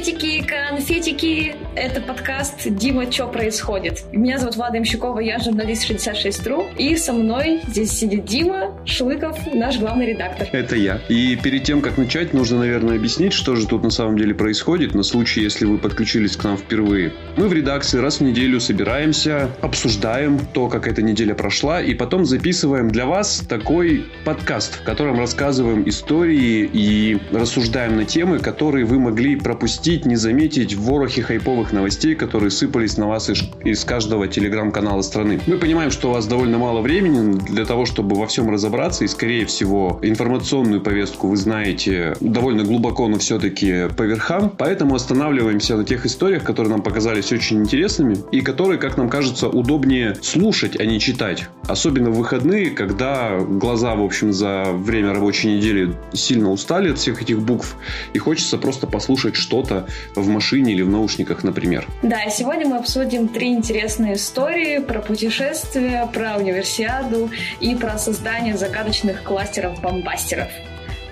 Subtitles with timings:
[0.00, 1.54] энергетики Конфетики!
[1.76, 4.04] Это подкаст «Дима, что происходит?».
[4.12, 6.74] Меня зовут Влада Имщукова, я журналист 66.ru.
[6.76, 10.48] И со мной здесь сидит Дима Шлыков, наш главный редактор.
[10.52, 11.00] Это я.
[11.08, 14.94] И перед тем, как начать, нужно, наверное, объяснить, что же тут на самом деле происходит,
[14.94, 17.12] на случай, если вы подключились к нам впервые.
[17.36, 22.24] Мы в редакции раз в неделю собираемся, обсуждаем то, как эта неделя прошла, и потом
[22.24, 28.98] записываем для вас такой подкаст, в котором рассказываем истории и рассуждаем на темы, которые вы
[28.98, 34.28] могли пропустить не заметить в ворохе хайповых новостей, которые сыпались на вас из, из каждого
[34.28, 35.40] телеграм-канала страны.
[35.46, 39.08] Мы понимаем, что у вас довольно мало времени для того, чтобы во всем разобраться, и,
[39.08, 44.52] скорее всего, информационную повестку вы знаете довольно глубоко, но все-таки по верхам.
[44.56, 49.48] Поэтому останавливаемся на тех историях, которые нам показались очень интересными и которые, как нам кажется,
[49.48, 51.48] удобнее слушать, а не читать.
[51.66, 57.20] Особенно в выходные, когда глаза, в общем, за время рабочей недели сильно устали от всех
[57.20, 57.74] этих букв,
[58.14, 59.86] и хочется просто послушать, что что-то
[60.20, 61.86] в машине или в наушниках, например.
[62.02, 69.22] Да, сегодня мы обсудим три интересные истории про путешествия, про универсиаду и про создание загадочных
[69.22, 70.48] кластеров-бомбастеров.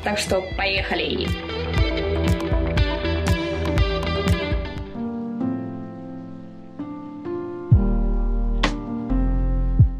[0.04, 1.28] Так что поехали!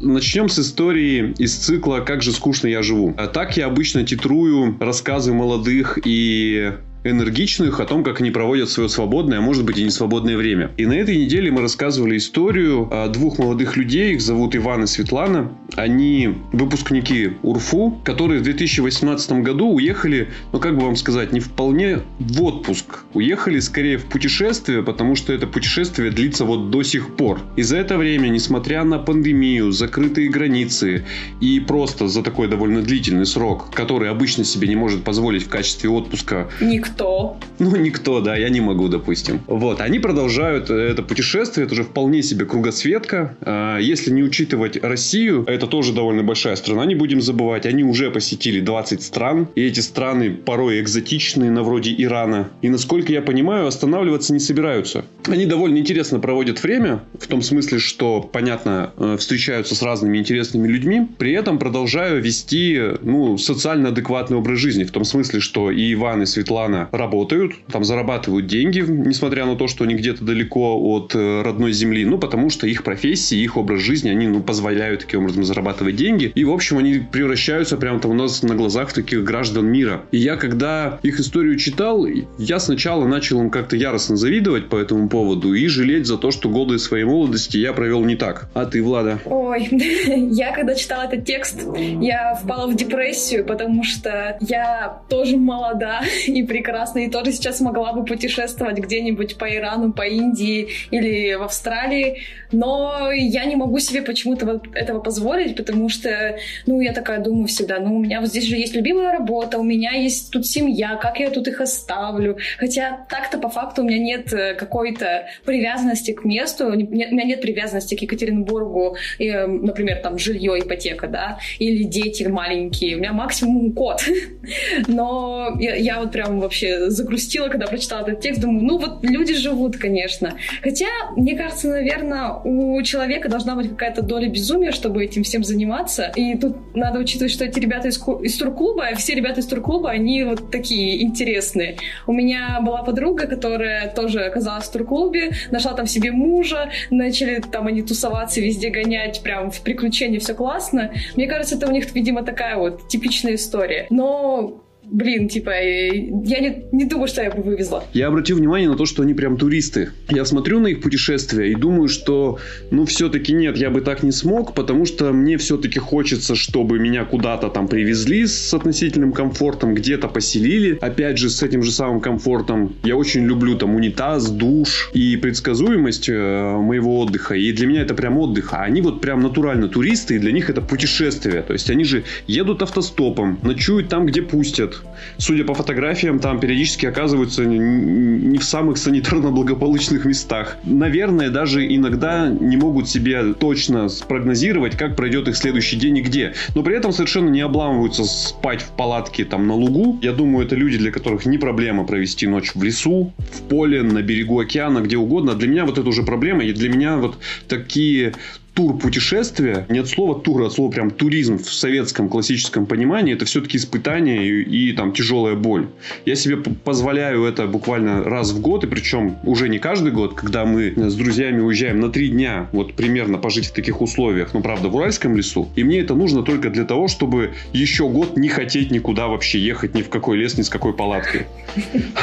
[0.01, 3.13] Начнем с истории из цикла «Как же скучно я живу».
[3.17, 6.71] А так я обычно титрую рассказы молодых и
[7.03, 10.71] энергичных о том, как они проводят свое свободное, а может быть и не свободное время.
[10.77, 15.51] И на этой неделе мы рассказывали историю двух молодых людей, их зовут Иван и Светлана.
[15.75, 21.99] Они выпускники УРФУ, которые в 2018 году уехали, ну как бы вам сказать, не вполне
[22.19, 23.05] в отпуск.
[23.13, 27.39] Уехали скорее в путешествие, потому что это путешествие длится вот до сих пор.
[27.55, 31.05] И за это время, несмотря на пандемию, закрытые границы
[31.39, 35.89] и просто за такой довольно длительный срок, который обычно себе не может позволить в качестве
[35.89, 37.37] отпуска Никто никто.
[37.59, 39.41] Ну, никто, да, я не могу, допустим.
[39.47, 43.35] Вот, они продолжают это путешествие, это уже вполне себе кругосветка.
[43.41, 48.11] А, если не учитывать Россию, это тоже довольно большая страна, не будем забывать, они уже
[48.11, 52.49] посетили 20 стран, и эти страны порой экзотичные, на вроде Ирана.
[52.61, 55.05] И, насколько я понимаю, останавливаться не собираются.
[55.27, 60.67] Они довольно интересно проводят время, в том смысле, что, понятно, э, встречаются с разными интересными
[60.67, 65.93] людьми, при этом продолжаю вести, ну, социально адекватный образ жизни, в том смысле, что и
[65.93, 71.15] Иван, и Светлана работают, там зарабатывают деньги, несмотря на то, что они где-то далеко от
[71.15, 75.21] э, родной земли, ну, потому что их профессии, их образ жизни, они, ну, позволяют таким
[75.21, 76.31] образом зарабатывать деньги.
[76.35, 80.03] И, в общем, они превращаются прямо там у нас на глазах таких граждан мира.
[80.11, 82.05] И я, когда их историю читал,
[82.37, 86.49] я сначала начал им как-то яростно завидовать по этому поводу и жалеть за то, что
[86.49, 88.49] годы своей молодости я провел не так.
[88.53, 89.19] А ты, Влада?
[89.25, 91.59] Ой, я когда читала этот текст,
[92.01, 97.61] я впала в депрессию, потому что я тоже молода и прекрасна прекрасно и тоже сейчас
[97.61, 102.19] могла бы путешествовать где-нибудь по Ирану, по Индии или в Австралии,
[102.51, 106.37] но я не могу себе почему-то этого позволить, потому что,
[106.67, 109.63] ну, я такая думаю всегда, ну, у меня вот здесь же есть любимая работа, у
[109.63, 112.37] меня есть тут семья, как я тут их оставлю?
[112.59, 117.41] Хотя так-то по факту у меня нет э, какой-то привязанности к месту, у меня нет
[117.41, 123.13] привязанности к Екатеринбургу, и, э, например, там жилье, ипотека, да, или дети маленькие, у меня
[123.13, 124.03] максимум кот.
[124.87, 128.41] Но я, я вот прям вообще вообще загрустила, когда прочитала этот текст.
[128.41, 130.35] Думаю, ну вот люди живут, конечно.
[130.61, 136.11] Хотя, мне кажется, наверное, у человека должна быть какая-то доля безумия, чтобы этим всем заниматься.
[136.15, 140.23] И тут надо учитывать, что эти ребята из, из турклуба, все ребята из турклуба, они
[140.23, 141.77] вот такие интересные.
[142.07, 147.67] У меня была подруга, которая тоже оказалась в турклубе, нашла там себе мужа, начали там
[147.67, 150.91] они тусоваться, везде гонять, прям в приключения, все классно.
[151.15, 153.87] Мне кажется, это у них, видимо, такая вот типичная история.
[153.89, 157.83] Но блин, типа, я не, не думаю, что я бы вывезла.
[157.93, 159.89] Я обратил внимание на то, что они прям туристы.
[160.09, 162.39] Я смотрю на их путешествия и думаю, что,
[162.71, 167.05] ну, все-таки нет, я бы так не смог, потому что мне все-таки хочется, чтобы меня
[167.05, 172.75] куда-то там привезли с относительным комфортом, где-то поселили, опять же, с этим же самым комфортом.
[172.83, 177.35] Я очень люблю там унитаз, душ и предсказуемость э, моего отдыха.
[177.35, 178.53] И для меня это прям отдых.
[178.53, 181.41] А они вот прям натурально туристы, и для них это путешествие.
[181.41, 184.78] То есть они же едут автостопом, ночуют там, где пустят,
[185.17, 190.57] судя по фотографиям, там периодически оказываются не в самых санитарно-благополучных местах.
[190.63, 196.33] Наверное, даже иногда не могут себе точно спрогнозировать, как пройдет их следующий день и где.
[196.55, 199.99] Но при этом совершенно не обламываются спать в палатке там на лугу.
[200.01, 204.01] Я думаю, это люди, для которых не проблема провести ночь в лесу, в поле, на
[204.01, 205.35] берегу океана, где угодно.
[205.35, 206.43] Для меня вот это уже проблема.
[206.43, 207.17] И для меня вот
[207.47, 208.13] такие
[208.59, 213.23] тур-путешествие, не от слова тур, а от слова прям туризм в советском классическом понимании, это
[213.23, 215.69] все-таки испытание и, и там тяжелая боль.
[216.05, 220.43] Я себе позволяю это буквально раз в год, и причем уже не каждый год, когда
[220.43, 224.67] мы с друзьями уезжаем на три дня, вот примерно пожить в таких условиях, но правда
[224.67, 228.71] в Уральском лесу, и мне это нужно только для того, чтобы еще год не хотеть
[228.71, 231.27] никуда вообще ехать ни в какой лес, ни с какой палаткой.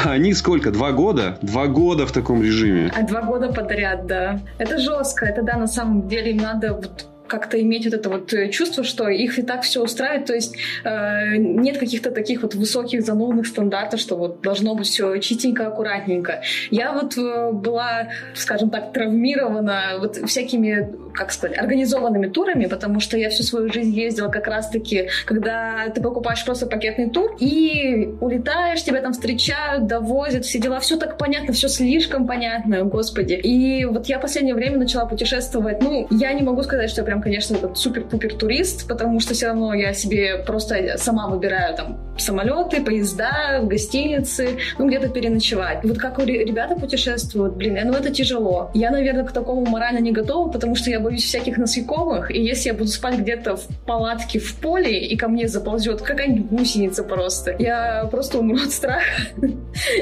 [0.03, 0.71] А они сколько?
[0.71, 1.37] Два года?
[1.43, 2.91] Два года в таком режиме.
[2.95, 4.41] А два года подряд, да.
[4.57, 5.25] Это жестко.
[5.25, 8.83] Это да, на самом деле им надо вот как-то иметь вот это вот э, чувство,
[8.83, 13.47] что их и так все устраивает, то есть э, нет каких-то таких вот высоких занудных
[13.47, 16.41] стандартов, что вот должно быть все чистенько, аккуратненько.
[16.71, 23.17] Я вот э, была, скажем так, травмирована вот всякими, как сказать, организованными турами, потому что
[23.17, 28.83] я всю свою жизнь ездила как раз-таки, когда ты покупаешь просто пакетный тур и улетаешь,
[28.83, 33.33] тебя там встречают, довозят, все дела, все так понятно, все слишком понятно, господи.
[33.33, 37.05] И вот я в последнее время начала путешествовать, ну, я не могу сказать, что я
[37.05, 41.75] прям прям, конечно, этот супер-пупер турист, потому что все равно я себе просто сама выбираю
[41.75, 45.79] там самолеты, поезда, гостиницы, ну, где-то переночевать.
[45.83, 48.71] Вот как ребята путешествуют, блин, ну, это тяжело.
[48.73, 52.69] Я, наверное, к такому морально не готова, потому что я боюсь всяких насекомых, и если
[52.69, 57.55] я буду спать где-то в палатке в поле, и ко мне заползет какая-нибудь гусеница просто,
[57.59, 59.03] я просто умру от страха.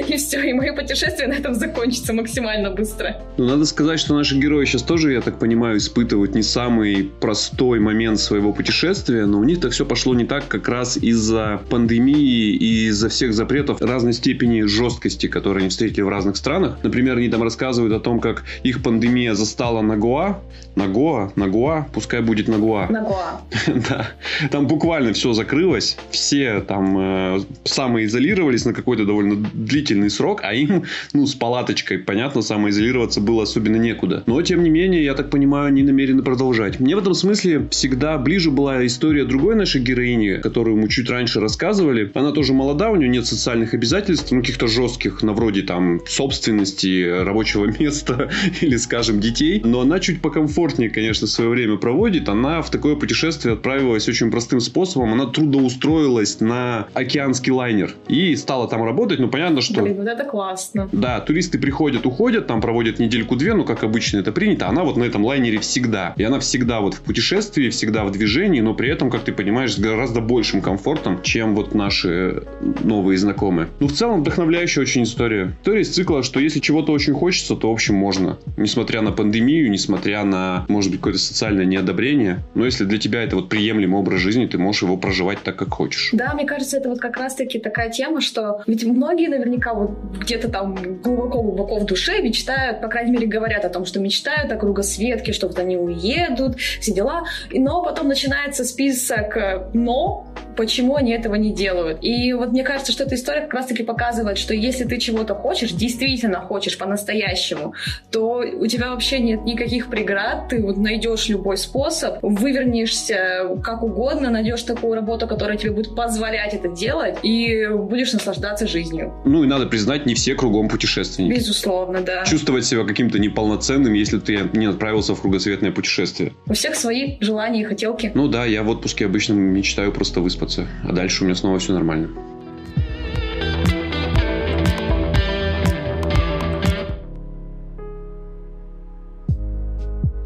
[0.07, 3.21] И все, и мое путешествие на этом закончится максимально быстро.
[3.37, 7.79] Ну, надо сказать, что наши герои сейчас тоже, я так понимаю, испытывают не самый простой
[7.79, 12.87] момент своего путешествия, но у них-то все пошло не так как раз из-за пандемии и
[12.87, 16.77] из-за всех запретов разной степени жесткости, которые они встретили в разных странах.
[16.83, 20.39] Например, они там рассказывают о том, как их пандемия застала на Гоа.
[20.75, 22.87] На Гоа, на Гоа, пускай будет на Гоа.
[22.89, 23.41] На Гоа.
[23.89, 24.07] Да.
[24.51, 30.83] Там буквально все закрылось, все там э, самоизолировались на какой-то довольно длительный срок, а им,
[31.13, 34.23] ну, с палаточкой, понятно, самоизолироваться было особенно некуда.
[34.25, 36.79] Но, тем не менее, я так понимаю, они намерены продолжать.
[36.79, 41.39] Мне в этом смысле всегда ближе была история другой нашей героини, которую мы чуть раньше
[41.39, 42.09] рассказывали.
[42.13, 47.23] Она тоже молода, у нее нет социальных обязательств, ну, каких-то жестких, на вроде там собственности,
[47.23, 48.29] рабочего места
[48.61, 49.61] или, скажем, детей.
[49.63, 52.29] Но она чуть покомфортнее, конечно, свое время проводит.
[52.29, 55.13] Она в такое путешествие отправилась очень простым способом.
[55.13, 59.19] Она трудоустроилась на океанский лайнер и стала там работать.
[59.19, 59.81] Ну, понятно, что...
[59.81, 60.87] Блин, вот это классно.
[60.91, 64.69] Да, туристы приходят, уходят, там проводят недельку-две, ну, как обычно это принято.
[64.69, 66.13] Она вот на этом лайнере всегда.
[66.15, 69.73] И она всегда вот в путешествии, всегда в движении, но при этом, как ты понимаешь,
[69.73, 72.43] с гораздо большим комфортом, чем вот наши
[72.83, 73.67] новые знакомые.
[73.79, 75.55] Ну, в целом, вдохновляющая очень история.
[75.61, 78.37] История из цикла, что если чего-то очень хочется, то, в общем, можно.
[78.57, 82.39] Несмотря на пандемию, несмотря на, может быть, какое-то социальное неодобрение.
[82.53, 85.73] Но если для тебя это вот приемлемый образ жизни, ты можешь его проживать так, как
[85.73, 86.09] хочешь.
[86.13, 90.49] Да, мне кажется, это вот как раз-таки такая тема, что ведь многие наверняка вот где-то
[90.49, 95.33] там глубоко-глубоко в душе мечтают, по крайней мере, говорят о том, что мечтают о кругосветке,
[95.33, 97.25] что вот они уедут, все дела.
[97.51, 101.99] Но потом начинается список э, «но», почему они этого не делают.
[102.01, 105.71] И вот мне кажется, что эта история как раз-таки показывает, что если ты чего-то хочешь,
[105.71, 107.73] действительно хочешь по-настоящему,
[108.11, 114.29] то у тебя вообще нет никаких преград, ты вот найдешь любой способ, вывернешься как угодно,
[114.29, 119.13] найдешь такую работу, которая тебе будет позволять это делать, и будешь наслаждаться жизнью.
[119.25, 121.33] Ну и надо признать, не все кругом путешественники.
[121.37, 122.23] Безусловно, да.
[122.25, 126.33] Чувствовать себя каким-то неполноценным, если ты не отправился в кругосветное путешествие.
[126.47, 128.11] У всех свои желания и хотелки.
[128.13, 130.44] Ну да, я в отпуске обычно мечтаю просто выспаться,
[130.83, 132.09] а дальше у меня снова все нормально.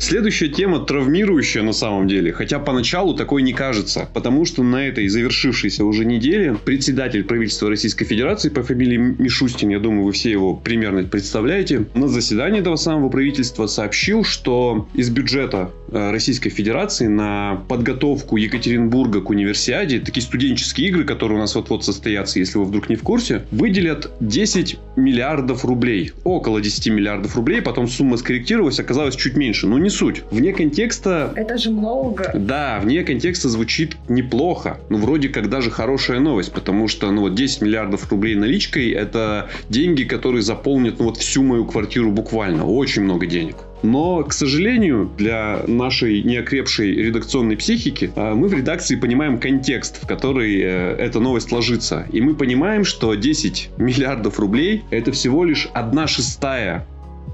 [0.09, 5.07] Следующая тема травмирующая на самом деле, хотя поначалу такой не кажется, потому что на этой
[5.07, 10.55] завершившейся уже неделе председатель правительства Российской Федерации по фамилии Мишустин, я думаю, вы все его
[10.55, 18.37] примерно представляете, на заседании этого самого правительства сообщил, что из бюджета Российской Федерации на подготовку
[18.37, 22.95] Екатеринбурга к универсиаде, такие студенческие игры, которые у нас вот-вот состоятся, если вы вдруг не
[22.95, 26.11] в курсе, выделят 10 миллиардов рублей.
[26.23, 29.67] Около 10 миллиардов рублей, потом сумма скорректировалась, оказалась чуть меньше.
[29.67, 30.23] Но не суть.
[30.31, 31.33] Вне контекста...
[31.35, 32.31] Это же много.
[32.35, 34.79] Да, вне контекста звучит неплохо.
[34.89, 39.49] Ну, вроде как даже хорошая новость, потому что, ну, вот 10 миллиардов рублей наличкой– это
[39.69, 42.65] деньги, которые заполнят, ну, вот всю мою квартиру буквально.
[42.65, 43.55] Очень много денег.
[43.81, 50.07] Но, к сожалению, для нашей неокрепшей редакционной психики а, мы в редакции понимаем контекст, в
[50.07, 52.05] который э, эта новость ложится.
[52.11, 56.85] И мы понимаем, что 10 миллиардов рублей– это всего лишь одна шестая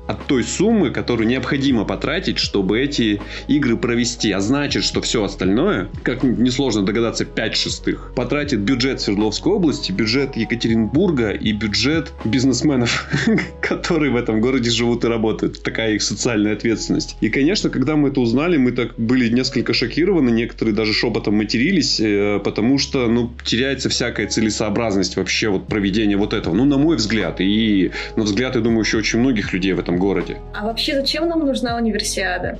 [0.07, 4.31] от той суммы, которую необходимо потратить, чтобы эти игры провести.
[4.31, 10.35] А значит, что все остальное, как несложно догадаться, 5 шестых, потратит бюджет Свердловской области, бюджет
[10.35, 13.09] Екатеринбурга и бюджет бизнесменов,
[13.61, 15.61] которые в этом городе живут и работают.
[15.63, 17.17] Такая их социальная ответственность.
[17.21, 21.99] И, конечно, когда мы это узнали, мы так были несколько шокированы, некоторые даже шепотом матерились,
[21.99, 26.53] э, потому что, ну, теряется всякая целесообразность вообще вот проведения вот этого.
[26.53, 29.94] Ну, на мой взгляд, и на взгляд, я думаю, еще очень многих людей в этом
[29.97, 30.37] городе.
[30.53, 32.59] А вообще, зачем нам нужна универсиада?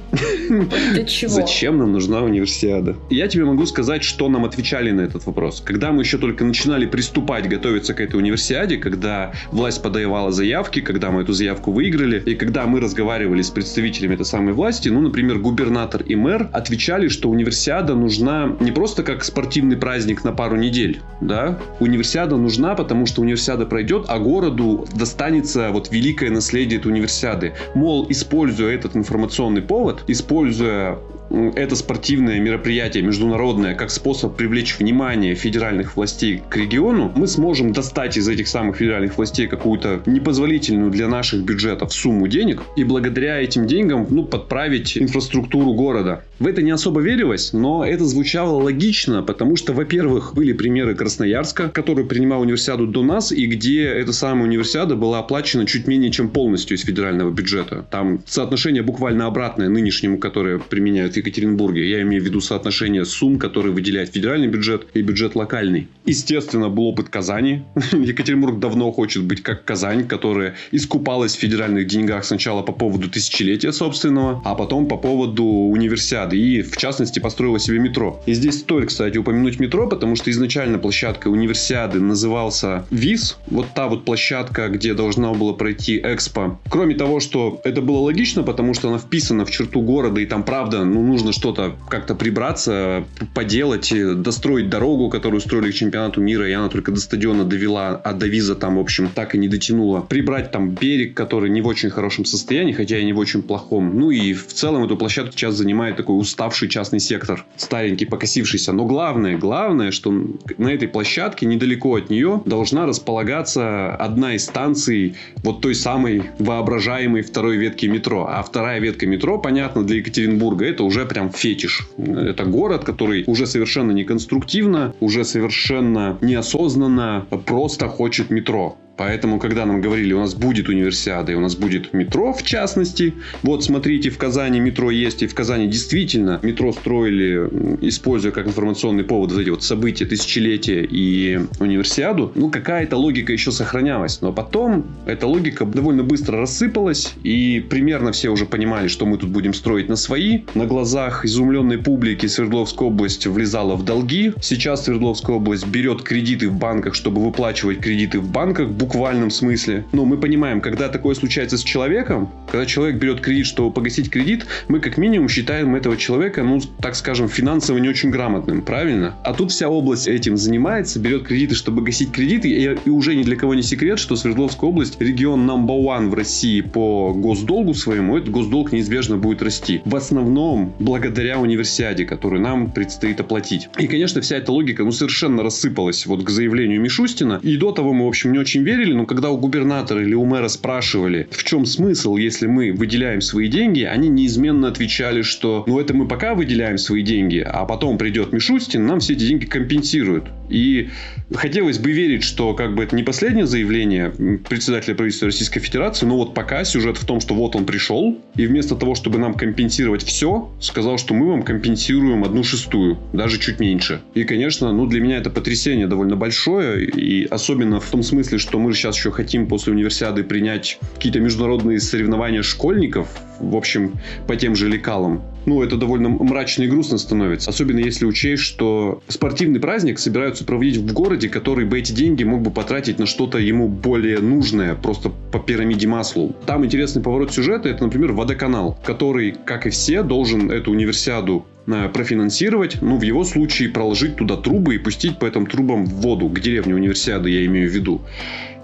[0.93, 1.31] Для чего?
[1.31, 2.95] Зачем нам нужна универсиада?
[3.09, 5.61] Я тебе могу сказать, что нам отвечали на этот вопрос.
[5.65, 11.11] Когда мы еще только начинали приступать, готовиться к этой универсиаде, когда власть подавала заявки, когда
[11.11, 15.39] мы эту заявку выиграли, и когда мы разговаривали с представителями этой самой власти, ну, например,
[15.39, 21.01] губернатор и мэр отвечали, что универсиада нужна не просто как спортивный праздник на пару недель,
[21.21, 27.24] да, универсиада нужна, потому что универсиада пройдет, а городу достанется вот великое наследие этой универсиады.
[27.73, 30.97] Мол, используя этот информационный повод, используя
[31.29, 38.17] это спортивное мероприятие международное как способ привлечь внимание федеральных властей к региону, мы сможем достать
[38.17, 43.67] из этих самых федеральных властей какую-то непозволительную для наших бюджетов сумму денег и благодаря этим
[43.67, 46.23] деньгам ну, подправить инфраструктуру города.
[46.39, 51.69] В это не особо верилось, но это звучало логично, потому что, во-первых, были примеры Красноярска,
[51.69, 56.29] который принимал универсиаду до нас, и где эта самая универсиада была оплачена чуть менее чем
[56.29, 57.85] полностью из федерального бюджета.
[57.89, 61.89] Там соотношение буквально обратное нынешнему, которое применяют в Екатеринбурге.
[61.89, 65.87] Я имею в виду соотношение сумм, которые выделяет федеральный бюджет и бюджет локальный.
[66.05, 67.63] Естественно, был опыт Казани.
[67.91, 73.71] Екатеринбург давно хочет быть как Казань, которая искупалась в федеральных деньгах сначала по поводу тысячелетия
[73.71, 76.37] собственного, а потом по поводу универсиады.
[76.37, 78.21] И, в частности, построила себе метро.
[78.25, 83.37] И здесь стоит, кстати, упомянуть метро, потому что изначально площадка универсиады назывался ВИЗ.
[83.47, 86.59] Вот та вот площадка, где должна была пройти Экспо.
[86.69, 90.43] Кроме того, что это было логично, потому что она вписана в черту города, и там,
[90.43, 96.53] правда, ну, нужно что-то как-то прибраться, поделать, достроить дорогу, которую строили к чемпионату мира, и
[96.53, 100.01] она только до стадиона довела, а до виза там, в общем, так и не дотянула.
[100.01, 103.97] Прибрать там берег, который не в очень хорошем состоянии, хотя и не в очень плохом.
[103.97, 108.73] Ну и в целом эту площадку сейчас занимает такой уставший частный сектор, старенький, покосившийся.
[108.73, 110.11] Но главное, главное, что
[110.57, 117.21] на этой площадке, недалеко от нее, должна располагаться одна из станций вот той самой воображаемой
[117.21, 118.27] второй ветки метро.
[118.29, 121.89] А вторая ветка метро, понятно, для Екатеринбурга это уже прям фетиш.
[121.97, 128.77] Это город, который уже совершенно не конструктивно, уже совершенно неосознанно просто хочет метро.
[128.97, 133.13] Поэтому, когда нам говорили, у нас будет универсиада и у нас будет метро, в частности,
[133.43, 137.49] вот смотрите, в Казани метро есть, и в Казани действительно метро строили,
[137.81, 143.51] используя как информационный повод вот эти вот события, тысячелетия и универсиаду, ну, какая-то логика еще
[143.51, 144.21] сохранялась.
[144.21, 149.29] Но потом эта логика довольно быстро рассыпалась, и примерно все уже понимали, что мы тут
[149.29, 150.43] будем строить на свои.
[150.53, 154.33] На глазах изумленной публики Свердловская область влезала в долги.
[154.41, 159.85] Сейчас Свердловская область берет кредиты в банках, чтобы выплачивать кредиты в банках, буквальном смысле.
[159.91, 164.45] Но мы понимаем, когда такое случается с человеком, когда человек берет кредит, чтобы погасить кредит,
[164.67, 169.15] мы как минимум считаем этого человека, ну, так скажем, финансово не очень грамотным, правильно?
[169.23, 173.23] А тут вся область этим занимается, берет кредиты, чтобы гасить кредиты, и, и уже ни
[173.23, 178.17] для кого не секрет, что Свердловская область регион number one в России по госдолгу своему,
[178.17, 179.81] этот госдолг неизбежно будет расти.
[179.85, 183.69] В основном благодаря универсиаде, которую нам предстоит оплатить.
[183.79, 187.39] И, конечно, вся эта логика, ну, совершенно рассыпалась вот к заявлению Мишустина.
[187.41, 190.13] И до того мы, в общем, не очень верили верили, но когда у губернатора или
[190.13, 195.63] у мэра спрашивали, в чем смысл, если мы выделяем свои деньги, они неизменно отвечали, что
[195.67, 199.45] ну это мы пока выделяем свои деньги, а потом придет Мишустин, нам все эти деньги
[199.45, 200.25] компенсируют.
[200.49, 200.89] И
[201.33, 204.11] хотелось бы верить, что как бы это не последнее заявление
[204.47, 208.45] председателя правительства Российской Федерации, но вот пока сюжет в том, что вот он пришел, и
[208.45, 213.59] вместо того, чтобы нам компенсировать все, сказал, что мы вам компенсируем одну шестую, даже чуть
[213.59, 214.01] меньше.
[214.13, 218.59] И, конечно, ну для меня это потрясение довольно большое, и особенно в том смысле, что
[218.59, 223.07] мы сейчас еще хотим после универсиады принять какие-то международные соревнования школьников,
[223.39, 223.93] в общем,
[224.27, 225.23] по тем же лекалам.
[225.45, 227.51] Ну, это довольно мрачно и грустно становится.
[227.51, 229.99] Особенно если учесть, что спортивный праздник
[230.35, 234.19] собираются проводить в городе, который бы эти деньги мог бы потратить на что-то ему более
[234.19, 236.35] нужное, просто по пирамиде маслу.
[236.45, 241.89] Там интересный поворот сюжета, это, например, водоканал, который, как и все, должен эту универсиаду э,
[241.89, 246.39] профинансировать, ну, в его случае проложить туда трубы и пустить по этим трубам воду, к
[246.39, 248.01] деревне универсиады, я имею в виду.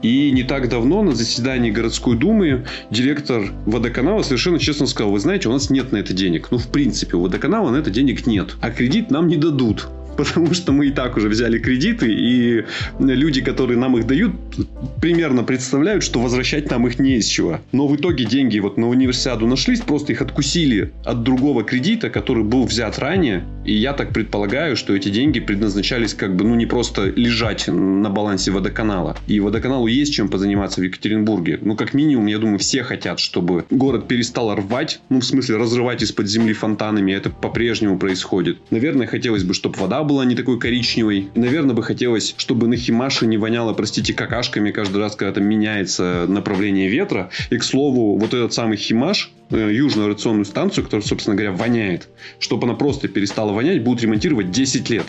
[0.02, 5.48] И не так давно на заседании городской думы директор водоканала совершенно честно сказал, вы знаете,
[5.48, 6.48] у нас нет на это денег.
[6.50, 8.56] Ну, в принципе, у водоканала на это денег нет.
[8.62, 9.90] А кредит нам не дадут.
[10.18, 12.66] потому что мы и так уже взяли кредиты, и
[13.00, 14.34] люди, которые нам их дают,
[15.02, 17.60] примерно представляют, что возвращать нам их не из чего.
[17.72, 22.44] Но в итоге деньги вот на универсиаду нашлись, просто их откусили от другого кредита, который
[22.44, 26.66] был взят ранее, и я так предполагаю, что эти деньги предназначались как бы, ну, не
[26.66, 29.16] просто лежать на балансе водоканала.
[29.28, 31.60] И водоканалу есть чем позаниматься в Екатеринбурге.
[31.62, 36.02] Ну, как минимум, я думаю, все хотят, чтобы город перестал рвать, ну, в смысле, разрывать
[36.02, 37.12] из-под земли фонтанами.
[37.12, 38.58] Это по-прежнему происходит.
[38.72, 41.30] Наверное, хотелось бы, чтобы вода была не такой коричневой.
[41.36, 46.26] Наверное, бы хотелось, чтобы на Химаше не воняло, простите, какашками каждый раз, когда там меняется
[46.28, 47.30] направление ветра.
[47.50, 52.10] И, к слову, вот этот самый Химаш, э, южную рационную станцию, которая, собственно говоря, воняет,
[52.40, 55.06] чтобы она просто перестала вонять, будут ремонтировать 10 лет.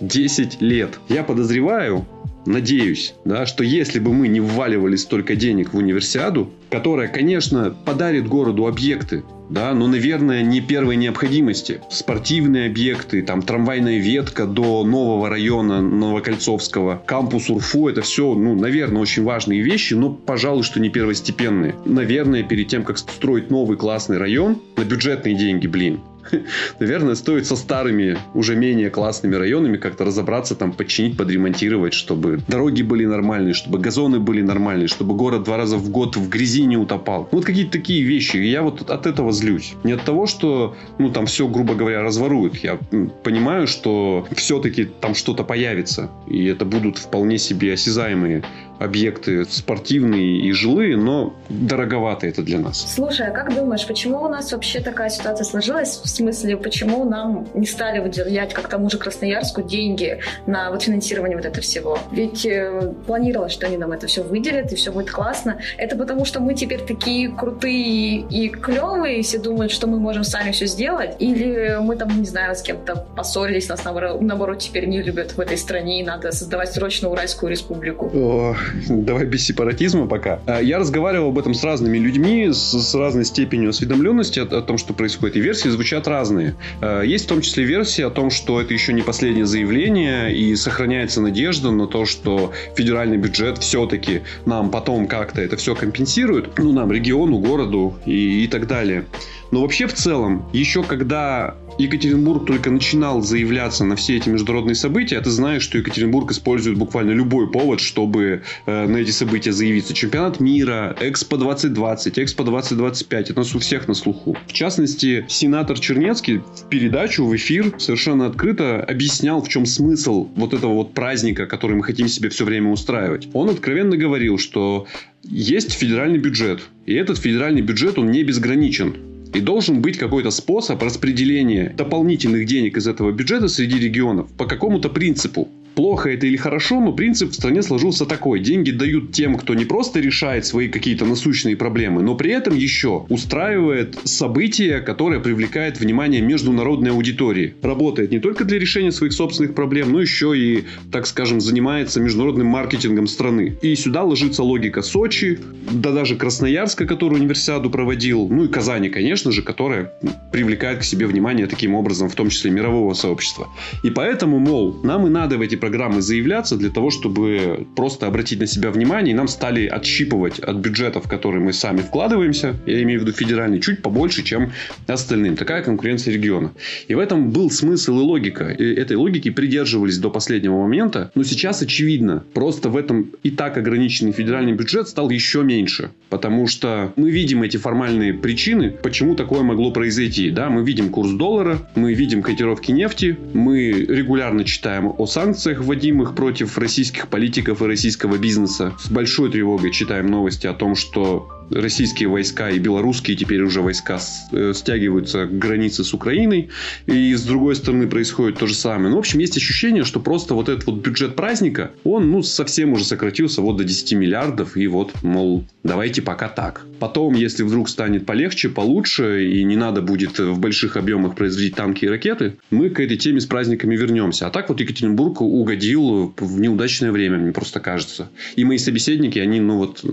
[0.00, 0.98] 10 лет.
[1.08, 2.06] Я подозреваю,
[2.46, 8.26] надеюсь, да, что если бы мы не вваливали столько денег в универсиаду, которая, конечно, подарит
[8.26, 11.80] городу объекты, да, но, наверное, не первой необходимости.
[11.90, 19.02] Спортивные объекты, там, трамвайная ветка до нового района Новокольцовского, кампус УРФУ, это все, ну, наверное,
[19.02, 21.74] очень важные вещи, но, пожалуй, что не первостепенные.
[21.84, 26.00] Наверное, перед тем, как строить новый классный район, на бюджетные деньги, блин,
[26.78, 32.82] наверное, стоит со старыми, уже менее классными районами как-то разобраться, там, починить, подремонтировать, чтобы дороги
[32.82, 36.76] были нормальные, чтобы газоны были нормальные, чтобы город два раза в год в грязи не
[36.76, 37.28] утопал.
[37.32, 38.36] Вот какие-то такие вещи.
[38.36, 39.74] И я вот от этого злюсь.
[39.84, 42.56] Не от того, что, ну, там все, грубо говоря, разворуют.
[42.56, 42.78] Я
[43.22, 46.10] понимаю, что все-таки там что-то появится.
[46.26, 48.44] И это будут вполне себе осязаемые
[48.78, 52.94] объекты спортивные и жилые, но дороговато это для нас.
[52.94, 56.00] Слушай, а как думаешь, почему у нас вообще такая ситуация сложилась?
[56.02, 61.36] В смысле, почему нам не стали выделять, как тому же Красноярску, деньги на вот финансирование
[61.36, 61.98] вот этого всего?
[62.12, 65.58] Ведь э, планировалось, что они нам это все выделят, и все будет классно.
[65.78, 70.24] Это потому, что мы теперь такие крутые и клевые, и все думают, что мы можем
[70.24, 71.16] сами все сделать?
[71.18, 75.40] Или мы там, не знаю, с кем-то поссорились, нас наоборот, наоборот теперь не любят в
[75.40, 78.10] этой стране, и надо создавать срочно Уральскую республику?
[78.14, 78.56] О,
[78.88, 80.40] давай без сепаратизма пока.
[80.46, 84.62] А, я разговаривал об этом с разными людьми, с, с разной степенью осведомленности о, о
[84.62, 85.36] том, что происходит.
[85.36, 86.54] И версии звучат разные.
[86.80, 90.54] А, есть в том числе версии о том, что это еще не последнее заявление, и
[90.56, 96.58] сохраняется надежда на то, что федеральный бюджет все-таки нам потом как-то это все компенсирует.
[96.58, 99.04] Ну, нам, региону, городу и, и так далее.
[99.50, 105.20] Но вообще в целом, еще когда Екатеринбург только начинал заявляться на все эти международные события,
[105.20, 109.92] ты знаешь, что Екатеринбург использует буквально любой повод, чтобы э, на эти события заявиться.
[109.92, 114.36] Чемпионат мира, Экспо 2020, Экспо 2025, это нас у всех на слуху.
[114.46, 120.54] В частности, сенатор Чернецкий в передачу, в эфир совершенно открыто объяснял, в чем смысл вот
[120.54, 123.28] этого вот праздника, который мы хотим себе все время устраивать.
[123.32, 124.86] Он откровенно говорил, что
[125.24, 129.13] есть федеральный бюджет, и этот федеральный бюджет, он не безграничен.
[129.34, 134.88] И должен быть какой-то способ распределения дополнительных денег из этого бюджета среди регионов по какому-то
[134.88, 138.40] принципу плохо это или хорошо, но принцип в стране сложился такой.
[138.40, 143.06] Деньги дают тем, кто не просто решает свои какие-то насущные проблемы, но при этом еще
[143.08, 147.54] устраивает события, которые привлекают внимание международной аудитории.
[147.62, 152.46] Работает не только для решения своих собственных проблем, но еще и, так скажем, занимается международным
[152.46, 153.58] маркетингом страны.
[153.62, 155.38] И сюда ложится логика Сочи,
[155.70, 159.92] да даже Красноярска, который универсиаду проводил, ну и Казани, конечно же, которая
[160.32, 163.48] привлекает к себе внимание таким образом, в том числе мирового сообщества.
[163.82, 168.38] И поэтому, мол, нам и надо в эти программы заявляться для того, чтобы просто обратить
[168.38, 173.00] на себя внимание, и нам стали отщипывать от бюджетов, которые мы сами вкладываемся, я имею
[173.00, 174.52] в виду федеральный, чуть побольше, чем
[174.86, 175.36] остальным.
[175.36, 176.52] Такая конкуренция региона.
[176.86, 178.50] И в этом был смысл и логика.
[178.50, 183.56] И этой логики придерживались до последнего момента, но сейчас очевидно, просто в этом и так
[183.56, 189.40] ограниченный федеральный бюджет стал еще меньше, потому что мы видим эти формальные причины, почему такое
[189.42, 190.28] могло произойти.
[190.28, 195.60] Да, мы видим курс доллара, мы видим котировки нефти, мы регулярно читаем о санкциях, санкциях,
[195.60, 198.74] вводимых против российских политиков и российского бизнеса.
[198.78, 203.98] С большой тревогой читаем новости о том, что российские войска и белорусские теперь уже войска
[204.32, 206.50] э, стягиваются к границе с Украиной.
[206.86, 208.90] И с другой стороны происходит то же самое.
[208.90, 212.72] Ну, в общем, есть ощущение, что просто вот этот вот бюджет праздника, он, ну, совсем
[212.72, 214.56] уже сократился вот до 10 миллиардов.
[214.56, 216.66] И вот, мол, давайте пока так.
[216.78, 221.84] Потом, если вдруг станет полегче, получше, и не надо будет в больших объемах производить танки
[221.84, 224.26] и ракеты, мы к этой теме с праздниками вернемся.
[224.26, 228.08] А так вот Екатеринбург угодил в неудачное время, мне просто кажется.
[228.36, 229.84] И мои собеседники, они, ну вот,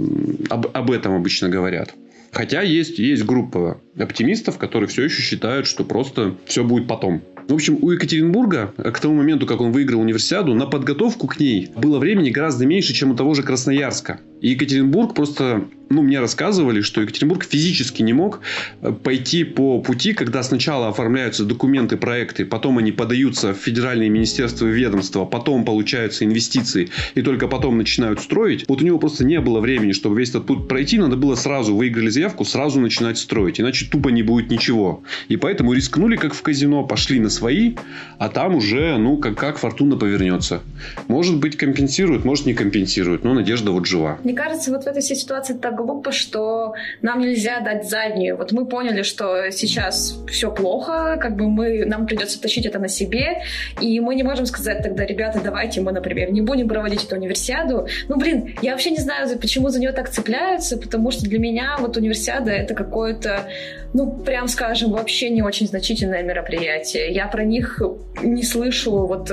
[0.50, 1.94] об, об этом обычно обычно говорят.
[2.32, 7.22] Хотя есть, есть группа оптимистов, которые все еще считают, что просто все будет потом.
[7.50, 11.70] В общем, у Екатеринбурга к тому моменту, как он выиграл универсиаду, на подготовку к ней
[11.76, 14.22] было времени гораздо меньше, чем у того же Красноярска.
[14.40, 18.42] И Екатеринбург просто ну, мне рассказывали, что Екатеринбург физически не мог
[18.82, 24.68] э, пойти по пути, когда сначала оформляются документы, проекты, потом они подаются в федеральные министерства
[24.68, 28.66] и ведомства, потом получаются инвестиции, и только потом начинают строить.
[28.68, 31.76] Вот у него просто не было времени, чтобы весь этот путь пройти, надо было сразу,
[31.76, 35.04] выиграли заявку, сразу начинать строить, иначе тупо не будет ничего.
[35.28, 37.76] И поэтому рискнули, как в казино, пошли на свои,
[38.18, 40.62] а там уже, ну, как, как фортуна повернется.
[41.08, 44.20] Может быть, компенсируют, может, не компенсируют, но надежда вот жива.
[44.24, 48.38] Мне кажется, вот в этой всей ситуации так глупо, что нам нельзя дать заднюю.
[48.38, 52.88] Вот мы поняли, что сейчас все плохо, как бы мы, нам придется тащить это на
[52.88, 53.44] себе,
[53.80, 57.88] и мы не можем сказать тогда, ребята, давайте мы, например, не будем проводить эту универсиаду.
[58.08, 61.78] Ну, блин, я вообще не знаю, почему за нее так цепляются, потому что для меня
[61.80, 63.48] вот универсиада это какое-то,
[63.94, 67.12] ну, прям скажем, вообще не очень значительное мероприятие.
[67.12, 67.82] Я про них
[68.22, 69.32] не слышу вот,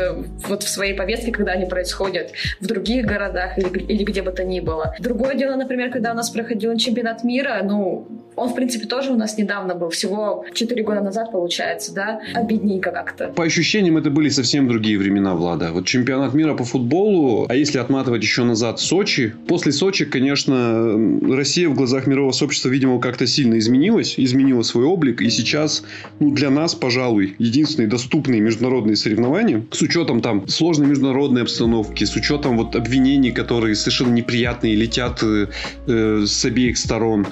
[0.48, 4.44] вот в своей повестке, когда они происходят в других городах или, или где бы то
[4.44, 4.94] ни было.
[4.98, 8.06] Другое дело, например, когда у нас проходил чемпионат мира, ну,
[8.38, 12.20] он, в принципе, тоже у нас недавно был, всего 4 года назад, получается, да?
[12.34, 13.28] Обидненько как-то.
[13.28, 15.72] По ощущениям, это были совсем другие времена, Влада.
[15.72, 20.92] Вот чемпионат мира по футболу, а если отматывать еще назад Сочи, после Сочи, конечно,
[21.34, 25.82] Россия в глазах мирового сообщества, видимо, как-то сильно изменилась, изменила свой облик, и сейчас,
[26.20, 32.14] ну, для нас, пожалуй, единственные доступные международные соревнования, с учетом там сложной международной обстановки, с
[32.14, 35.48] учетом вот обвинений, которые совершенно неприятные, летят э,
[35.86, 37.26] э с обеих сторон,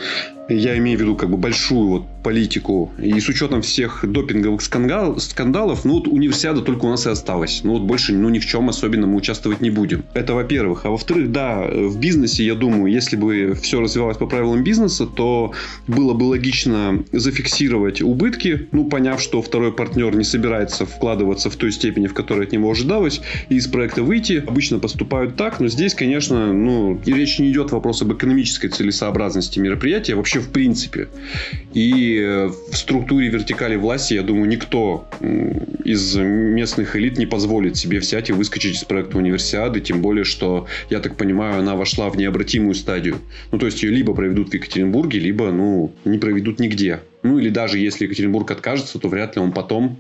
[0.49, 2.91] я имею в виду как бы большую вот политику.
[2.99, 7.61] И с учетом всех допинговых скандал, скандалов, ну вот универсиада только у нас и осталась.
[7.63, 10.05] Ну вот больше ну, ни в чем особенно мы участвовать не будем.
[10.13, 10.87] Это во-первых.
[10.87, 15.53] А во-вторых, да, в бизнесе, я думаю, если бы все развивалось по правилам бизнеса, то
[15.87, 21.71] было бы логично зафиксировать убытки, ну поняв, что второй партнер не собирается вкладываться в той
[21.71, 24.45] степени, в которой от него ожидалось, и из проекта выйти.
[24.45, 30.17] Обычно поступают так, но здесь, конечно, ну, речь не идет вопрос об экономической целесообразности мероприятия.
[30.17, 31.09] Вообще вообще в принципе.
[31.75, 35.09] И э, в структуре вертикали власти, я думаю, никто
[35.85, 40.67] из местных элит не позволит себе взять и выскочить из проекта универсиады, тем более, что,
[40.91, 43.19] я так понимаю, она вошла в необратимую стадию.
[43.53, 47.01] Ну, то есть, ее либо проведут в Екатеринбурге, либо, ну, не проведут нигде.
[47.23, 49.99] Ну, или даже если Екатеринбург откажется, то вряд ли он потом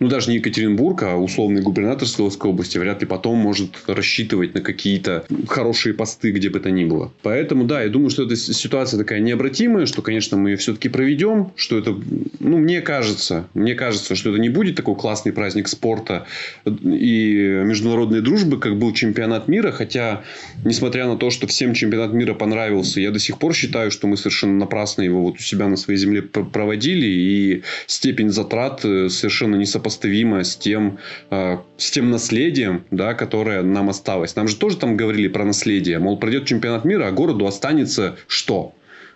[0.00, 4.60] ну, даже не Екатеринбург, а условный губернатор Свердловской области вряд ли потом может рассчитывать на
[4.60, 7.12] какие-то хорошие посты, где бы то ни было.
[7.22, 11.52] Поэтому, да, я думаю, что эта ситуация такая необратимая, что, конечно, мы ее все-таки проведем,
[11.56, 11.96] что это,
[12.38, 16.26] ну, мне кажется, мне кажется, что это не будет такой классный праздник спорта
[16.64, 20.22] и международной дружбы, как был чемпионат мира, хотя,
[20.64, 24.16] несмотря на то, что всем чемпионат мира понравился, я до сих пор считаю, что мы
[24.16, 29.56] совершенно напрасно его вот у себя на своей земле проводили, и степень затрат э, совершенно
[29.56, 30.98] не сопоставима несопоставимо с тем,
[31.30, 34.36] э, с тем наследием, да, которое нам осталось.
[34.36, 35.98] Нам же тоже там говорили про наследие.
[35.98, 38.74] Мол, пройдет чемпионат мира, а городу останется что?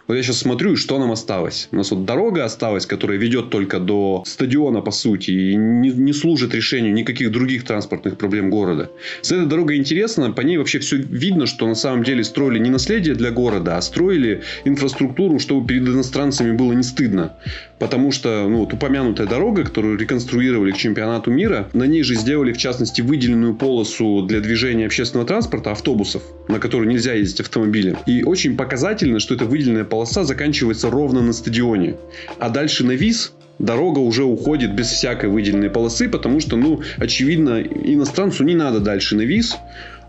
[0.09, 1.69] Вот я сейчас смотрю, что нам осталось.
[1.71, 6.13] У нас вот дорога осталась, которая ведет только до стадиона, по сути, и не, не
[6.13, 8.91] служит решению никаких других транспортных проблем города.
[9.21, 12.71] С этой дорогой интересно, по ней вообще все видно, что на самом деле строили не
[12.71, 17.37] наследие для города, а строили инфраструктуру, чтобы перед иностранцами было не стыдно.
[17.79, 22.53] Потому что ну, вот упомянутая дорога, которую реконструировали к чемпионату мира, на ней же сделали,
[22.53, 27.99] в частности, выделенную полосу для движения общественного транспорта, автобусов, на которую нельзя ездить автомобилем.
[28.07, 31.97] И очень показательно, что эта выделенная полоса заканчивается ровно на стадионе.
[32.39, 37.63] А дальше на ВИЗ дорога уже уходит без всякой выделенной полосы, потому что, ну, очевидно,
[37.63, 39.57] иностранцу не надо дальше на ВИЗ,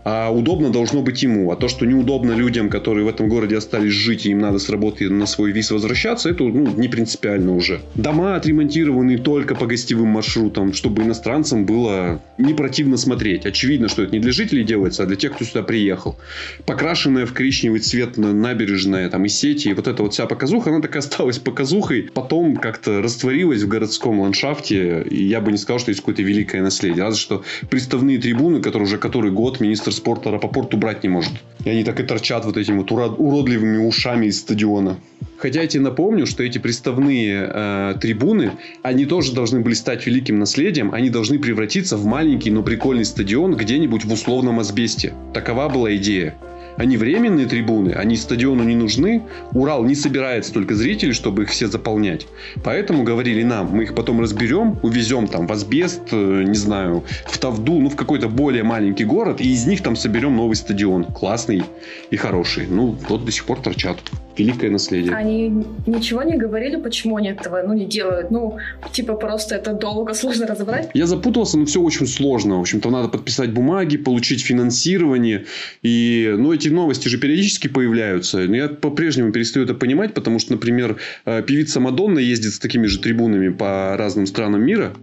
[0.04, 1.50] а удобно должно быть ему.
[1.50, 4.68] А то, что неудобно людям, которые в этом городе остались жить, и им надо с
[4.68, 7.80] работы на свой виз возвращаться, это ну, не принципиально уже.
[7.94, 13.46] Дома отремонтированы только по гостевым маршрутам, чтобы иностранцам было не противно смотреть.
[13.46, 16.18] Очевидно, что это не для жителей делается, а для тех, кто сюда приехал.
[16.66, 20.80] Покрашенная в коричневый цвет набережная, там и сети, и вот эта вот вся показуха, она
[20.80, 25.78] так и осталась показухой, потом как-то растворилась в городском ландшафте, и я бы не сказал,
[25.78, 27.04] что есть какое-то великое наследие.
[27.04, 31.32] Разве что приставные трибуны, которые уже который год министр спорта Рапопорт убрать не может.
[31.64, 34.98] И они так и торчат вот этими вот уродливыми ушами из стадиона.
[35.38, 38.52] Хотя я тебе напомню, что эти приставные э, трибуны,
[38.82, 43.56] они тоже должны были стать великим наследием, они должны превратиться в маленький, но прикольный стадион
[43.56, 45.12] где-нибудь в условном асбесте.
[45.32, 46.34] Такова была идея.
[46.76, 49.22] Они временные трибуны, они стадиону не нужны.
[49.52, 52.26] Урал не собирается только зрителей, чтобы их все заполнять.
[52.62, 57.38] Поэтому говорили нам, мы их потом разберем, увезем там в Асбест, э, не знаю, в
[57.38, 61.04] Тавду, ну в какой-то более маленький город, и из них там соберем новый стадион.
[61.04, 61.62] Классный
[62.10, 62.66] и хороший.
[62.66, 63.98] Ну, вот до сих пор торчат
[64.36, 65.14] великое наследие.
[65.14, 68.30] Они ничего не говорили, почему они этого ну, не делают?
[68.30, 68.58] Ну,
[68.92, 70.90] типа просто это долго, сложно разобрать?
[70.94, 72.56] Я запутался, но все очень сложно.
[72.56, 75.44] В общем-то, надо подписать бумаги, получить финансирование.
[75.82, 80.38] И, ну, эти эти новости же периодически появляются, но я по-прежнему перестаю это понимать, потому
[80.38, 84.94] что, например, э, певица Мадонна ездит с такими же трибунами по разным странам мира,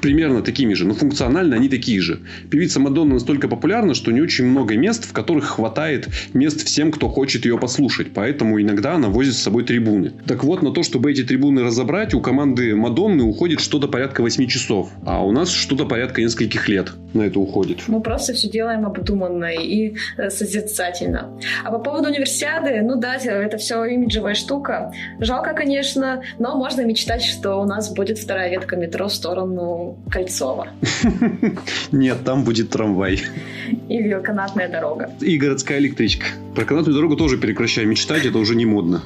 [0.00, 2.20] примерно такими же, но функционально они такие же.
[2.50, 7.08] Певица Мадонна настолько популярна, что не очень много мест, в которых хватает мест всем, кто
[7.08, 8.08] хочет ее послушать.
[8.14, 10.12] Поэтому иногда она возит с собой трибуны.
[10.26, 14.46] Так вот, на то, чтобы эти трибуны разобрать, у команды Мадонны уходит что-то порядка 8
[14.46, 14.90] часов.
[15.04, 17.82] А у нас что-то порядка нескольких лет на это уходит.
[17.86, 21.38] Мы просто все делаем обдуманно и э, созерцательно.
[21.64, 24.92] А по поводу универсиады, ну да, это все имиджевая штука.
[25.20, 29.75] Жалко, конечно, но можно мечтать, что у нас будет вторая ветка метро в сторону
[30.10, 30.68] Кольцова.
[31.92, 33.20] Нет, там будет трамвай.
[33.88, 35.10] Или канатная дорога.
[35.20, 36.26] И городская электричка.
[36.54, 39.02] Про канатную дорогу тоже прекращаю мечтать, это уже не модно.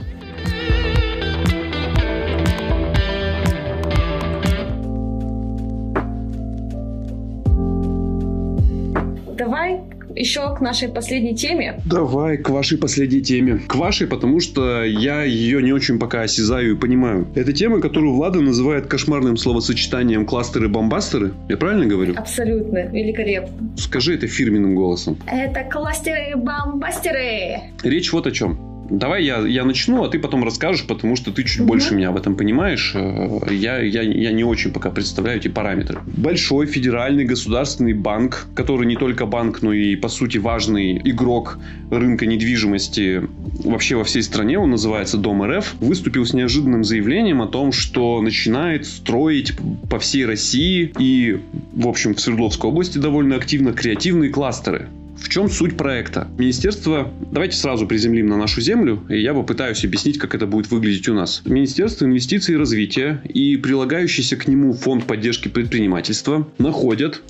[9.36, 9.80] Давай
[10.14, 11.80] еще к нашей последней теме.
[11.84, 13.60] Давай, к вашей последней теме.
[13.66, 17.28] К вашей, потому что я ее не очень пока осязаю и понимаю.
[17.34, 21.32] Это тема, которую Влада называет кошмарным словосочетанием кластеры-бомбастеры.
[21.48, 22.14] Я правильно говорю?
[22.16, 22.86] Абсолютно.
[22.86, 23.70] Великолепно.
[23.76, 25.18] Скажи это фирменным голосом.
[25.26, 27.60] Это кластеры-бомбастеры.
[27.82, 28.69] Речь вот о чем.
[28.90, 31.68] Давай я, я начну, а ты потом расскажешь, потому что ты чуть угу.
[31.68, 32.92] больше меня в этом понимаешь.
[32.94, 36.00] Э, я, я, я не очень пока представляю эти параметры.
[36.06, 41.58] Большой федеральный государственный банк, который не только банк, но и, по сути, важный игрок
[41.90, 43.22] рынка недвижимости
[43.64, 48.20] вообще во всей стране, он называется Дом РФ, выступил с неожиданным заявлением о том, что
[48.20, 49.52] начинает строить
[49.88, 51.40] по всей России и,
[51.72, 54.88] в общем, в Свердловской области довольно активно креативные кластеры.
[55.20, 56.28] В чем суть проекта?
[56.38, 61.08] Министерство, давайте сразу приземлим на нашу землю, и я попытаюсь объяснить, как это будет выглядеть
[61.08, 61.42] у нас.
[61.44, 67.22] Министерство инвестиций и развития и прилагающийся к нему фонд поддержки предпринимательства находят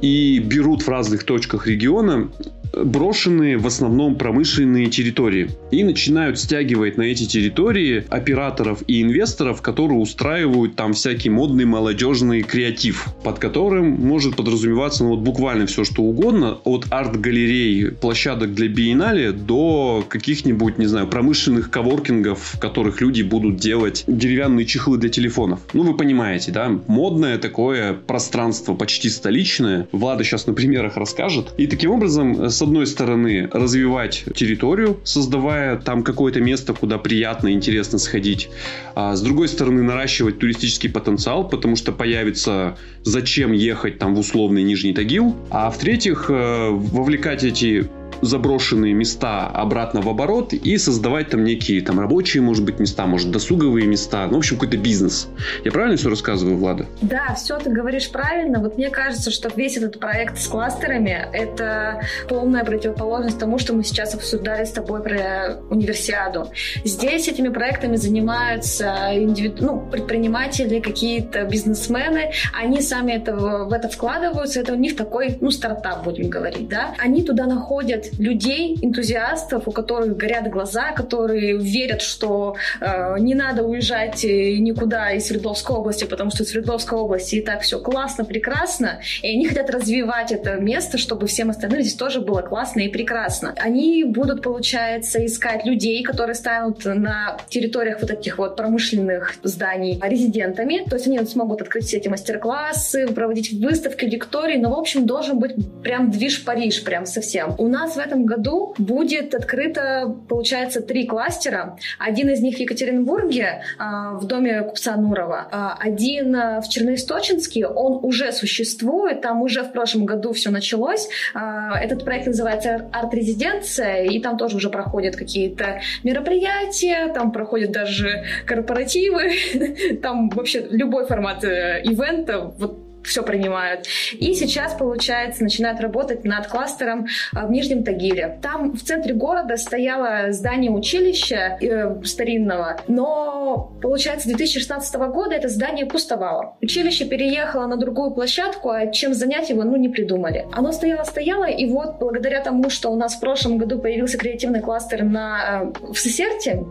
[0.00, 2.28] и берут в разных точках региона
[2.76, 9.98] брошенные в основном промышленные территории и начинают стягивать на эти территории операторов и инвесторов, которые
[9.98, 16.02] устраивают там всякий модный молодежный креатив, под которым может подразумеваться ну, вот буквально все что
[16.02, 23.22] угодно, от арт-галерей, площадок для биеннале до каких-нибудь, не знаю, промышленных коворкингов, в которых люди
[23.22, 25.60] будут делать деревянные чехлы для телефонов.
[25.72, 26.70] Ну, вы понимаете, да?
[26.86, 29.85] Модное такое пространство, почти столичное.
[29.92, 31.52] Влада сейчас на примерах расскажет.
[31.56, 37.52] И таким образом, с одной стороны, развивать территорию, создавая там какое-то место, куда приятно и
[37.52, 38.48] интересно сходить.
[38.94, 44.62] А с другой стороны, наращивать туристический потенциал, потому что появится зачем ехать там в условный
[44.62, 45.36] Нижний Тагил.
[45.50, 47.88] А в-третьих, э, вовлекать эти
[48.20, 53.30] заброшенные места обратно в оборот и создавать там некие там рабочие, может быть, места, может,
[53.30, 54.26] досуговые места.
[54.26, 55.28] Ну, в общем, какой-то бизнес.
[55.64, 56.86] Я правильно все рассказываю, Влада?
[57.02, 58.60] Да, все ты говоришь правильно.
[58.60, 63.84] Вот мне кажется, что весь этот проект с кластерами— это полная противоположность тому, что мы
[63.84, 66.50] сейчас обсуждали с тобой про универсиаду.
[66.84, 69.64] Здесь этими проектами занимаются индивиду...
[69.64, 72.32] ну, предприниматели, какие-то бизнесмены.
[72.52, 74.60] Они сами это, в это вкладываются.
[74.60, 76.94] Это у них такой, ну, стартап, будем говорить, да.
[76.98, 83.62] Они туда находят людей, энтузиастов, у которых горят глаза, которые верят, что э, не надо
[83.62, 88.24] уезжать э, никуда из Свердловской области, потому что в Свердловской области и так все классно,
[88.24, 92.88] прекрасно, и они хотят развивать это место, чтобы всем остальным здесь тоже было классно и
[92.88, 93.54] прекрасно.
[93.58, 100.84] Они будут, получается, искать людей, которые станут на территориях вот этих вот промышленных зданий резидентами,
[100.88, 105.38] то есть они смогут открыть все эти мастер-классы, проводить выставки, лектории, но, в общем, должен
[105.38, 107.54] быть прям движ Париж, прям совсем.
[107.58, 111.78] У нас в этом году будет открыто, получается, три кластера.
[111.98, 115.48] Один из них в Екатеринбурге, а, в доме купца Нурова.
[115.50, 121.08] А, один а, в Черноисточинске, он уже существует, там уже в прошлом году все началось.
[121.34, 129.32] Этот проект называется «Арт-резиденция», и там тоже уже проходят какие-то мероприятия, там проходят даже корпоративы,
[130.02, 133.86] там вообще любой формат э, ивента, вот все принимают.
[134.12, 138.38] И сейчас, получается, начинают работать над кластером а, в Нижнем Тагиле.
[138.42, 145.48] Там в центре города стояло здание училища э, старинного, но, получается, с 2016 года это
[145.48, 146.56] здание пустовало.
[146.60, 150.46] Училище переехало на другую площадку, а чем занять его, ну, не придумали.
[150.52, 155.04] Оно стояло-стояло, и вот благодаря тому, что у нас в прошлом году появился креативный кластер
[155.04, 156.64] на, э, в Сесерте,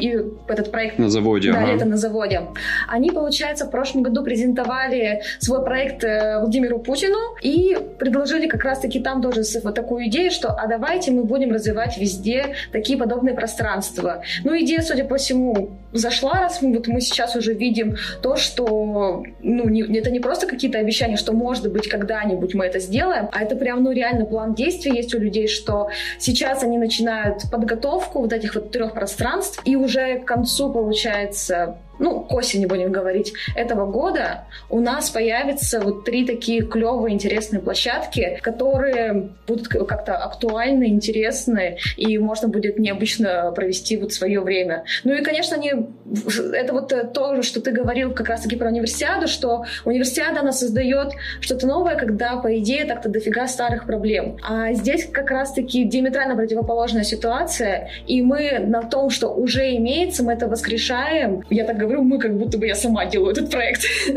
[0.00, 0.98] и этот проект...
[0.98, 1.52] На заводе.
[1.52, 1.72] Да, ага.
[1.72, 2.42] это на заводе.
[2.88, 9.00] Они, получается, в прошлом году презентовали свой проект э, Владимиру Путину и предложили как раз-таки
[9.00, 14.22] там тоже вот такую идею, что а давайте мы будем развивать везде такие подобные пространства.
[14.44, 19.68] Ну, идея, судя по всему, зашла, раз вот мы сейчас уже видим то, что ну,
[19.68, 23.56] не, это не просто какие-то обещания, что может быть когда-нибудь мы это сделаем, а это
[23.56, 28.54] прям ну реально план действий есть у людей, что сейчас они начинают подготовку вот этих
[28.54, 34.44] вот трех пространств, и уже к концу, получается, ну, к осени будем говорить, этого года
[34.70, 42.18] у нас появятся вот три такие клевые, интересные площадки, которые будут как-то актуальны, интересны, и
[42.18, 44.84] можно будет необычно провести вот свое время.
[45.04, 45.72] Ну и, конечно, они,
[46.52, 51.66] это вот то, что ты говорил как раз-таки про универсиаду, что универсиада, она создает что-то
[51.66, 54.36] новое, когда, по идее, так-то дофига старых проблем.
[54.42, 60.32] А здесь как раз-таки диаметрально противоположная ситуация, и мы на том, что уже имеется, мы
[60.32, 61.44] это воскрешаем.
[61.50, 63.82] Я так говорю, мы как будто бы я сама делаю этот проект.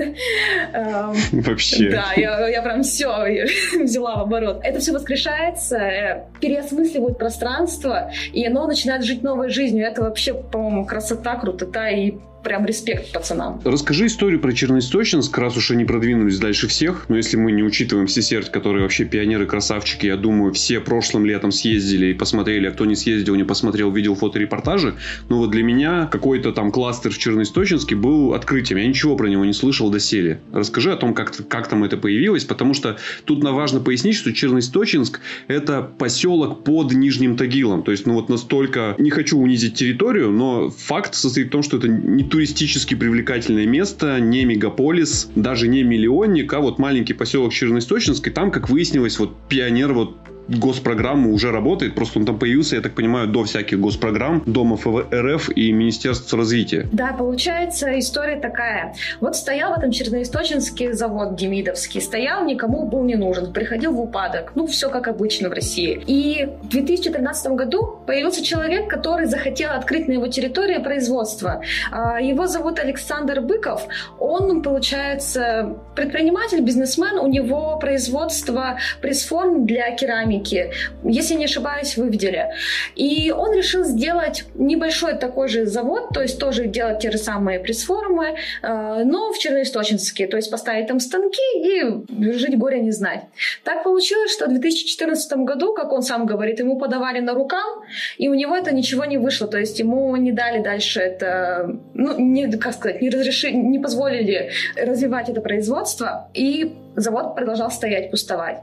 [0.73, 1.89] Эм, Вообще.
[1.89, 3.07] Да, я, прям все
[3.81, 4.59] взяла в оборот.
[4.63, 9.85] Это все воскрешается, э, переосмысливает пространство, и оно начинает жить новой жизнью.
[9.85, 13.59] Это вообще, по-моему, красота, крутота и прям респект пацанам.
[13.65, 17.05] Расскажи историю про Черноисточинск, раз уж они продвинулись дальше всех.
[17.09, 22.07] Но если мы не учитываем Сесерть, которые вообще пионеры-красавчики, я думаю, все прошлым летом съездили
[22.07, 24.93] и посмотрели, а кто не съездил, не посмотрел, видел фоторепортажи.
[25.27, 28.79] Но вот для меня какой-то там кластер в Черноисточинске был открытием.
[28.79, 30.39] Я ничего про него не слышал доселе.
[30.53, 35.19] Расскажи о том, как, как там это появилось, потому что тут важно пояснить, что Черноисточинск
[35.47, 37.81] это поселок под Нижним Тагилом.
[37.81, 38.95] То есть, ну вот настолько...
[38.99, 44.19] Не хочу унизить территорию, но факт состоит в том, что это не туристически привлекательное место,
[44.19, 48.27] не мегаполис, даже не миллионник, а вот маленький поселок Черноисточинск.
[48.27, 52.81] И там, как выяснилось, вот пионер вот госпрограммы уже работает, просто он там появился, я
[52.81, 56.87] так понимаю, до всяких госпрограмм, Домов РФ и Министерств развития.
[56.91, 58.95] Да, получается история такая.
[59.21, 64.51] Вот стоял в этом Черноисточинске завод Демидовский, стоял, никому был не нужен, приходил в упадок.
[64.55, 66.01] Ну, все как обычно в России.
[66.07, 71.61] И в 2013 году появился человек, который захотел открыть на его территории производство.
[71.91, 73.87] А, его зовут Александр Быков.
[74.19, 80.71] Он, получается, предприниматель, бизнесмен, у него производство пресс-форм для керамики экономики.
[81.03, 82.47] Если не ошибаюсь, вы видели.
[82.95, 87.59] И он решил сделать небольшой такой же завод, то есть тоже делать те же самые
[87.59, 93.21] пресс-формы, э, но в Черноисточинске, то есть поставить там станки и жить горе не знать.
[93.63, 97.83] Так получилось, что в 2014 году, как он сам говорит, ему подавали на рукам,
[98.17, 102.19] и у него это ничего не вышло, то есть ему не дали дальше это, ну,
[102.19, 108.57] не, как сказать, не разрешили, не позволили развивать это производство, и завод продолжал стоять, пустовать.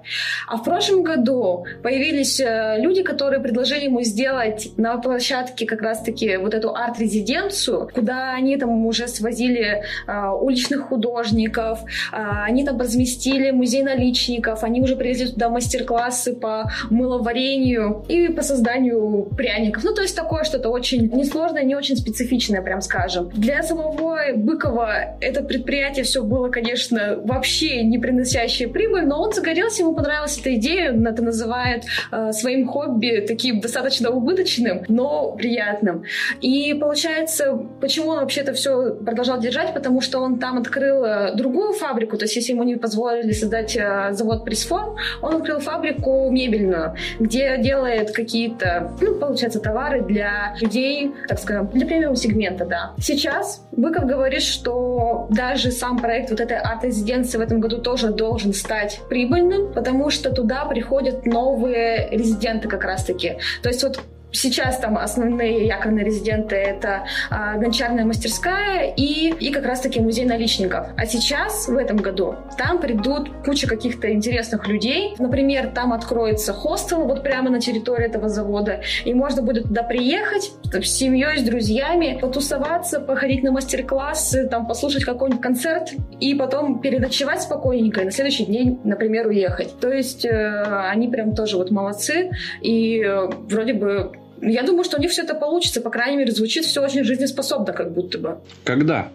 [0.48, 6.36] А в прошлом году появились э, люди, которые предложили ему сделать на площадке как раз-таки
[6.36, 11.80] вот эту арт-резиденцию, куда они там уже свозили э, уличных художников,
[12.12, 18.42] э, они там разместили музей наличников, они уже привезли туда мастер-классы по мыловарению и по
[18.42, 19.84] созданию пряников.
[19.84, 23.28] Ну, то есть такое что-то очень несложное, не очень специфичное, прям скажем.
[23.34, 29.32] Для самого Быкова это предприятие все было, конечно, вообще не приносило приносящие прибыль, но он
[29.32, 35.32] загорелся, ему понравилась эта идея, он это называет э, своим хобби таким достаточно убыточным, но
[35.32, 36.04] приятным.
[36.40, 41.34] И получается, почему он вообще это все продолжал держать, потому что он там открыл э,
[41.34, 46.30] другую фабрику, то есть если ему не позволили создать э, завод пресс-форм, он открыл фабрику
[46.30, 52.92] мебельную, где делает какие-то, ну, получается, товары для людей, так скажем, для премиум сегмента, да.
[52.98, 58.52] Сейчас Быков говорит, что даже сам проект вот этой арт-резиденции в этом году тоже должен
[58.52, 63.38] стать прибыльным, потому что туда приходят новые резиденты как раз-таки.
[63.62, 64.00] То есть вот
[64.32, 70.86] Сейчас там основные якорные резиденты— это а, гончарная мастерская и, и как раз-таки музей наличников.
[70.96, 75.14] А сейчас, в этом году, там придут куча каких-то интересных людей.
[75.18, 80.52] Например, там откроется хостел вот прямо на территории этого завода, и можно будет туда приехать
[80.72, 85.90] с семьей, с друзьями, потусоваться, походить на мастер-классы, там послушать какой-нибудь концерт
[86.20, 89.78] и потом переночевать спокойненько и на следующий день, например, уехать.
[89.78, 92.30] То есть э, они прям тоже вот молодцы
[92.62, 94.12] и э, вроде бы
[94.42, 95.80] я думаю, что у них все это получится.
[95.80, 98.38] По крайней мере, звучит все очень жизнеспособно, как будто бы.
[98.64, 99.08] Когда?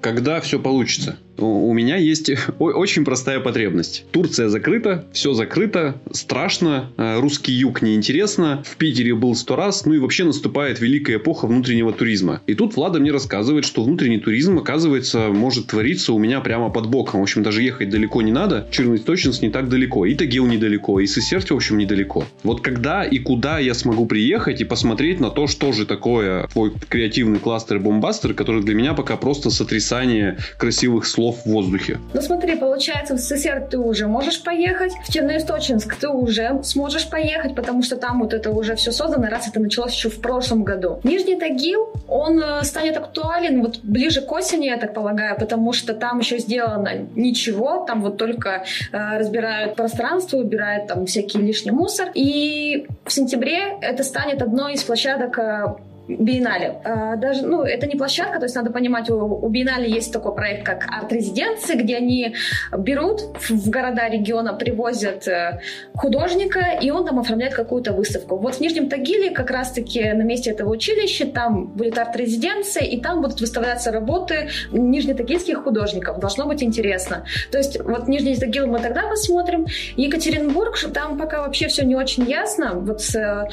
[0.00, 1.16] Когда все получится?
[1.36, 4.04] У меня есть очень простая потребность.
[4.12, 9.94] Турция закрыта, все закрыто, страшно, э, русский юг неинтересно, в Питере был сто раз, ну
[9.94, 12.40] и вообще наступает великая эпоха внутреннего туризма.
[12.46, 16.88] И тут Влада мне рассказывает, что внутренний туризм, оказывается, может твориться у меня прямо под
[16.88, 17.20] боком.
[17.20, 21.06] В общем, даже ехать далеко не надо, Черноисточинск не так далеко, и Тагил недалеко, и
[21.06, 22.24] Сесерть, в общем, недалеко.
[22.42, 26.72] Вот когда и куда я смогу приехать и посмотреть на то, что же такое твой
[26.88, 31.98] креативный кластер-бомбастер, который для меня пока просто сотрясание красивых слов слов в воздухе.
[32.12, 37.54] Ну смотри, получается, в СССР ты уже можешь поехать, в Черноисточинск ты уже сможешь поехать,
[37.54, 41.00] потому что там вот это уже все создано, раз это началось еще в прошлом году.
[41.04, 45.94] Нижний Тагил, он э, станет актуален вот ближе к осени, я так полагаю, потому что
[45.94, 52.08] там еще сделано ничего, там вот только э, разбирают пространство, убирают там всякий лишний мусор.
[52.14, 55.74] И в сентябре это станет одной из площадок э,
[56.08, 56.80] биеннале.
[56.84, 60.34] А, даже, ну, это не площадка, то есть надо понимать, у, у биеннале есть такой
[60.34, 62.34] проект, как арт-резиденции, где они
[62.76, 65.60] берут в города региона, привозят э,
[65.94, 68.36] художника, и он там оформляет какую-то выставку.
[68.36, 73.22] Вот в Нижнем Тагиле как раз-таки на месте этого училища там будет арт-резиденция, и там
[73.22, 76.18] будут выставляться работы нижнетагильских художников.
[76.18, 77.24] Должно быть интересно.
[77.50, 79.66] То есть вот Нижний Тагил мы тогда посмотрим.
[79.96, 83.48] Екатеринбург, там пока вообще все не очень ясно, вот с э,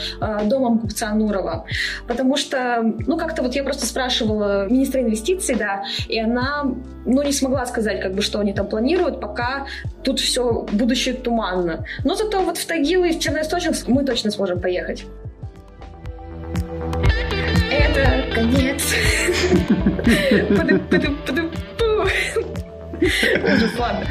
[0.45, 1.65] домом купца Нурова,
[2.07, 6.63] потому что, ну, как-то вот я просто спрашивала министра инвестиций, да, и она,
[7.05, 9.67] ну, не смогла сказать, как бы, что они там планируют, пока
[10.03, 11.85] тут все будущее туманно.
[12.03, 15.05] Но зато вот в Тагил и в Черноисточинск мы точно сможем поехать.
[17.71, 18.93] Это конец.
[23.01, 24.05] Ужас, ладно.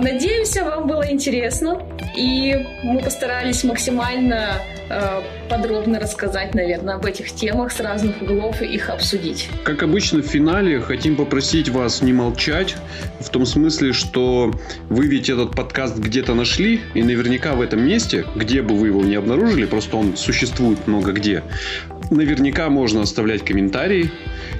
[0.00, 1.82] Надеемся, вам было интересно.
[2.16, 8.66] И мы постарались максимально э, подробно рассказать, наверное, об этих темах с разных углов и
[8.66, 9.48] их обсудить.
[9.64, 12.76] Как обычно в финале хотим попросить вас не молчать,
[13.20, 14.52] в том смысле, что
[14.88, 19.02] вы ведь этот подкаст где-то нашли, и наверняка в этом месте, где бы вы его
[19.02, 21.42] не обнаружили, просто он существует много где,
[22.10, 24.10] наверняка можно оставлять комментарии,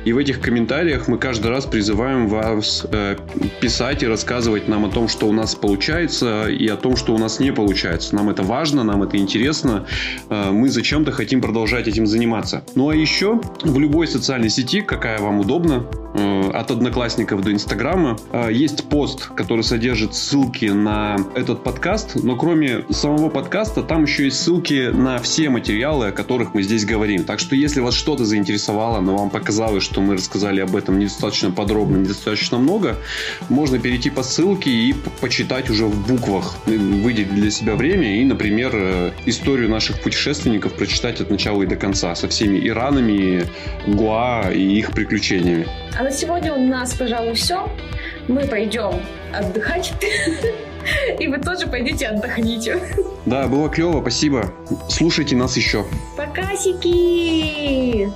[0.05, 3.17] и в этих комментариях мы каждый раз призываем вас э,
[3.61, 7.19] писать и рассказывать нам о том, что у нас получается, и о том, что у
[7.19, 8.15] нас не получается.
[8.15, 9.87] Нам это важно, нам это интересно.
[10.29, 12.63] Э, мы зачем-то хотим продолжать этим заниматься.
[12.75, 18.19] Ну а еще в любой социальной сети, какая вам удобна, э, от одноклассников до инстаграма,
[18.33, 24.25] э, есть пост, который содержит ссылки на этот подкаст, но кроме самого подкаста, там еще
[24.25, 27.25] есть ссылки на все материалы, о которых мы здесь говорим.
[27.25, 31.51] Так что если вас что-то заинтересовало, но вам показалось, что мы рассказали об этом недостаточно
[31.51, 32.97] подробно, недостаточно много,
[33.49, 38.73] можно перейти по ссылке и почитать уже в буквах, выделить для себя время и, например,
[38.75, 43.45] э, историю наших путешественников прочитать от начала и до конца со всеми Иранами,
[43.87, 45.67] Гуа и их приключениями.
[45.99, 47.69] А на сегодня у нас, пожалуй, все.
[48.29, 49.01] Мы пойдем
[49.33, 49.93] отдыхать.
[51.19, 52.81] И вы тоже пойдите отдохните.
[53.27, 54.53] Да, было клево, спасибо.
[54.89, 55.85] Слушайте нас еще.
[56.17, 58.09] Покасики!